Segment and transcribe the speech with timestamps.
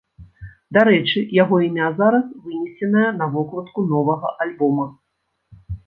[0.77, 4.93] Дарэчы, яго імя зараз вынесенае на вокладку новага альбома.